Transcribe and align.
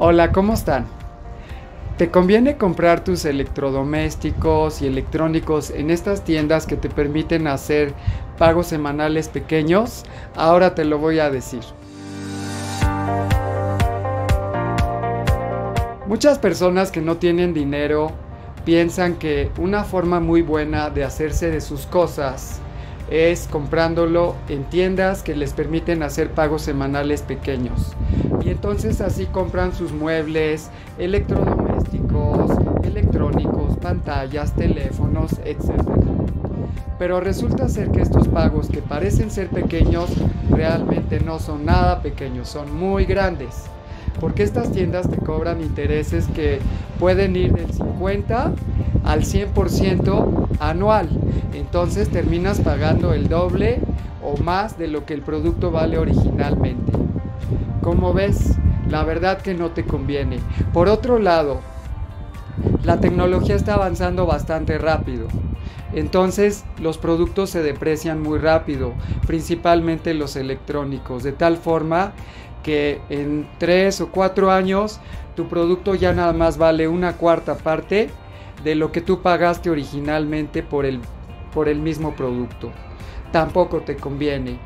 Hola, 0.00 0.30
¿cómo 0.30 0.54
están? 0.54 0.86
¿Te 1.96 2.08
conviene 2.08 2.56
comprar 2.56 3.02
tus 3.02 3.24
electrodomésticos 3.24 4.80
y 4.80 4.86
electrónicos 4.86 5.70
en 5.70 5.90
estas 5.90 6.22
tiendas 6.22 6.66
que 6.66 6.76
te 6.76 6.88
permiten 6.88 7.48
hacer 7.48 7.94
pagos 8.38 8.68
semanales 8.68 9.26
pequeños? 9.26 10.04
Ahora 10.36 10.76
te 10.76 10.84
lo 10.84 10.98
voy 10.98 11.18
a 11.18 11.30
decir. 11.30 11.62
Muchas 16.06 16.38
personas 16.38 16.92
que 16.92 17.00
no 17.00 17.16
tienen 17.16 17.52
dinero 17.52 18.12
piensan 18.64 19.16
que 19.16 19.50
una 19.58 19.82
forma 19.82 20.20
muy 20.20 20.42
buena 20.42 20.90
de 20.90 21.02
hacerse 21.02 21.50
de 21.50 21.60
sus 21.60 21.86
cosas 21.86 22.60
es 23.10 23.48
comprándolo 23.50 24.34
en 24.48 24.64
tiendas 24.64 25.22
que 25.22 25.34
les 25.34 25.52
permiten 25.52 26.02
hacer 26.02 26.30
pagos 26.30 26.62
semanales 26.62 27.22
pequeños. 27.22 27.92
Y 28.44 28.50
entonces 28.50 29.00
así 29.00 29.26
compran 29.26 29.72
sus 29.72 29.92
muebles, 29.92 30.70
electrodomésticos, 30.98 32.50
electrónicos, 32.84 33.76
pantallas, 33.78 34.54
teléfonos, 34.54 35.32
etc. 35.44 35.70
Pero 36.98 37.20
resulta 37.20 37.68
ser 37.68 37.90
que 37.90 38.02
estos 38.02 38.28
pagos 38.28 38.68
que 38.68 38.82
parecen 38.82 39.30
ser 39.30 39.48
pequeños 39.48 40.10
realmente 40.50 41.20
no 41.20 41.38
son 41.38 41.64
nada 41.64 42.02
pequeños, 42.02 42.48
son 42.48 42.74
muy 42.76 43.04
grandes. 43.04 43.64
Porque 44.20 44.42
estas 44.42 44.72
tiendas 44.72 45.08
te 45.08 45.16
cobran 45.16 45.60
intereses 45.60 46.26
que 46.34 46.58
pueden 46.98 47.36
ir 47.36 47.52
del 47.52 47.72
50 47.72 48.52
al 49.04 49.22
100% 49.22 50.48
anual. 50.60 51.08
Entonces 51.54 52.08
terminas 52.08 52.60
pagando 52.60 53.12
el 53.12 53.28
doble 53.28 53.80
o 54.22 54.36
más 54.42 54.78
de 54.78 54.88
lo 54.88 55.04
que 55.04 55.14
el 55.14 55.22
producto 55.22 55.70
vale 55.70 55.98
originalmente. 55.98 56.92
Como 57.82 58.12
ves, 58.12 58.56
la 58.88 59.04
verdad 59.04 59.40
que 59.40 59.54
no 59.54 59.70
te 59.70 59.84
conviene. 59.84 60.38
Por 60.72 60.88
otro 60.88 61.18
lado, 61.18 61.60
la 62.84 63.00
tecnología 63.00 63.54
está 63.54 63.74
avanzando 63.74 64.26
bastante 64.26 64.78
rápido. 64.78 65.28
Entonces 65.92 66.64
los 66.80 66.98
productos 66.98 67.50
se 67.50 67.62
deprecian 67.62 68.20
muy 68.20 68.38
rápido, 68.38 68.92
principalmente 69.26 70.12
los 70.14 70.36
electrónicos, 70.36 71.22
de 71.22 71.32
tal 71.32 71.56
forma 71.56 72.12
que 72.62 73.00
en 73.08 73.48
3 73.58 74.02
o 74.02 74.10
4 74.10 74.50
años 74.50 75.00
tu 75.34 75.48
producto 75.48 75.94
ya 75.94 76.12
nada 76.12 76.32
más 76.32 76.58
vale 76.58 76.88
una 76.88 77.14
cuarta 77.14 77.56
parte 77.56 78.10
de 78.64 78.74
lo 78.74 78.92
que 78.92 79.00
tú 79.00 79.22
pagaste 79.22 79.70
originalmente 79.70 80.62
por 80.62 80.84
el, 80.84 81.00
por 81.52 81.68
el 81.68 81.80
mismo 81.80 82.14
producto. 82.14 82.72
Tampoco 83.32 83.80
te 83.80 83.96
conviene. 83.96 84.58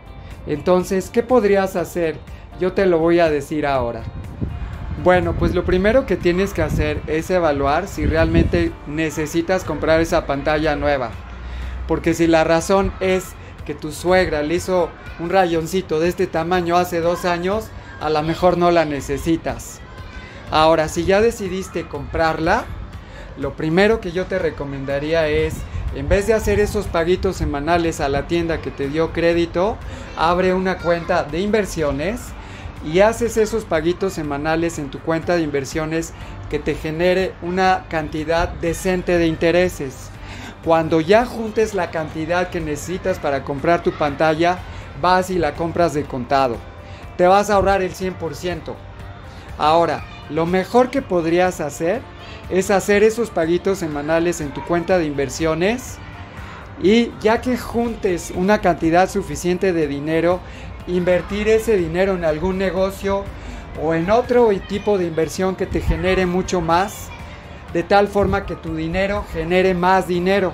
Entonces, 0.47 1.11
¿qué 1.11 1.23
podrías 1.23 1.77
hacer? 1.77 2.17
Yo 2.61 2.73
te 2.73 2.87
lo 2.87 2.99
voy 2.99 3.21
a 3.21 3.31
decir 3.31 3.67
ahora. 3.67 4.03
Bueno, 5.03 5.35
pues 5.39 5.55
lo 5.55 5.65
primero 5.65 6.07
que 6.07 6.17
tienes 6.17 6.53
que 6.53 6.63
hacer 6.63 7.01
es 7.07 7.31
evaluar 7.31 7.89
si 7.89 8.07
realmente 8.07 8.73
necesitas 8.87 9.65
comprar 9.65 10.01
esa 10.01 10.27
pantalla 10.27 10.77
nueva. 10.77 11.11
Porque 11.89 12.15
si 12.15 12.27
la 12.27 12.45
razón 12.45 12.93
es 13.01 13.33
que 13.67 13.75
tu 13.75 13.91
suegra 13.91 14.43
le 14.43 14.55
hizo 14.55 14.91
un 15.19 15.31
rayoncito 15.31 15.99
de 15.99 16.09
este 16.09 16.27
tamaño 16.27 16.77
hace 16.77 17.01
dos 17.01 17.25
años, 17.25 17.69
a 18.01 18.11
lo 18.11 18.23
mejor 18.23 18.59
no 18.59 18.71
la 18.71 18.85
necesitas. 18.85 19.81
Ahora, 20.51 20.89
si 20.89 21.05
ya 21.05 21.21
decidiste 21.21 21.85
comprarla, 21.85 22.65
lo 23.39 23.55
primero 23.55 24.01
que 24.01 24.13
yo 24.13 24.27
te 24.27 24.39
recomendaría 24.39 25.29
es, 25.29 25.55
en 25.95 26.09
vez 26.09 26.27
de 26.27 26.35
hacer 26.35 26.61
esos 26.61 26.87
paguitos 26.87 27.37
semanales 27.37 28.01
a 28.01 28.09
la 28.09 28.27
tienda 28.27 28.61
que 28.61 28.71
te 28.71 28.89
dio 28.89 29.13
crédito, 29.13 29.77
abre 30.17 30.55
una 30.55 30.79
cuenta 30.79 31.25
de 31.25 31.41
inversiones 31.41 32.21
y 32.85 33.01
haces 33.01 33.37
esos 33.37 33.65
paguitos 33.65 34.13
semanales 34.13 34.79
en 34.79 34.91
tu 34.91 35.01
cuenta 35.01 35.37
de 35.37 35.43
inversiones 35.43 36.13
que 36.51 36.59
te 36.59 36.75
genere 36.75 37.35
una 37.43 37.85
cantidad 37.89 38.49
decente 38.49 39.19
de 39.19 39.27
intereses. 39.27 40.11
Cuando 40.65 41.01
ya 41.01 41.27
juntes 41.27 41.75
la 41.75 41.91
cantidad 41.91 42.51
que 42.51 42.61
necesitas 42.61 43.19
para 43.19 43.45
comprar 43.45 43.83
tu 43.83 43.93
pantalla, 43.93 44.59
vas 45.01 45.31
y 45.31 45.39
la 45.39 45.55
compras 45.55 45.95
de 45.95 46.05
contado. 46.05 46.57
Te 47.17 47.27
vas 47.27 47.51
a 47.51 47.55
ahorrar 47.55 47.83
el 47.83 47.95
100%. 47.95 48.75
Ahora, 49.59 50.05
lo 50.31 50.47
mejor 50.47 50.91
que 50.91 51.03
podrías 51.03 51.61
hacer 51.61 52.01
es 52.53 52.71
hacer 52.71 53.03
esos 53.03 53.31
paguitos 53.31 53.79
semanales 53.79 54.43
en 54.43 54.51
tu 54.51 54.63
cuenta 54.67 54.99
de 54.99 55.07
inversiones 55.07 55.97
y 56.83 57.11
ya 57.23 57.41
que 57.41 57.57
juntes 57.57 58.31
una 58.37 58.61
cantidad 58.61 59.09
suficiente 59.09 59.73
de 59.73 59.89
dinero, 59.89 60.39
invertir 60.87 61.49
ese 61.49 61.79
dinero 61.79 62.13
en 62.15 62.27
algún 62.27 62.59
negocio 62.59 63.25
o 63.83 63.95
en 63.95 64.11
otro 64.11 64.51
tipo 64.69 64.99
de 64.99 65.07
inversión 65.07 65.57
que 65.57 65.65
te 65.65 65.81
genere 65.81 66.27
mucho 66.27 66.61
más, 66.61 67.09
de 67.73 67.85
tal 67.85 68.07
forma 68.07 68.45
que 68.45 68.55
tu 68.55 68.77
dinero 68.77 69.25
genere 69.33 69.73
más 69.73 70.07
dinero. 70.07 70.53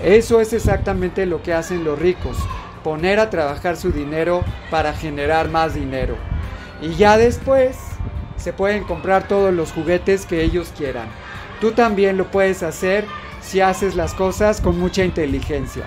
Eso 0.00 0.40
es 0.40 0.52
exactamente 0.52 1.26
lo 1.26 1.42
que 1.42 1.54
hacen 1.54 1.82
los 1.82 1.98
ricos, 1.98 2.36
poner 2.84 3.18
a 3.18 3.30
trabajar 3.30 3.76
su 3.76 3.90
dinero 3.90 4.44
para 4.70 4.92
generar 4.92 5.48
más 5.48 5.74
dinero. 5.74 6.16
Y 6.80 6.94
ya 6.94 7.18
después 7.18 7.78
se 8.44 8.52
pueden 8.52 8.84
comprar 8.84 9.26
todos 9.26 9.54
los 9.54 9.72
juguetes 9.72 10.26
que 10.26 10.42
ellos 10.42 10.70
quieran. 10.76 11.08
Tú 11.62 11.72
también 11.72 12.18
lo 12.18 12.30
puedes 12.30 12.62
hacer 12.62 13.06
si 13.40 13.62
haces 13.62 13.96
las 13.96 14.12
cosas 14.12 14.60
con 14.60 14.78
mucha 14.78 15.02
inteligencia. 15.02 15.84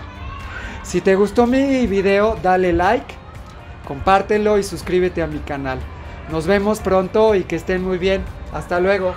Si 0.82 1.00
te 1.00 1.14
gustó 1.14 1.46
mi 1.46 1.86
video, 1.86 2.36
dale 2.42 2.74
like, 2.74 3.14
compártelo 3.88 4.58
y 4.58 4.64
suscríbete 4.64 5.22
a 5.22 5.28
mi 5.28 5.38
canal. 5.38 5.78
Nos 6.32 6.48
vemos 6.48 6.80
pronto 6.80 7.36
y 7.36 7.44
que 7.44 7.58
estén 7.58 7.84
muy 7.84 8.00
bien. 8.00 8.24
Hasta 8.52 8.80
luego. 8.80 9.14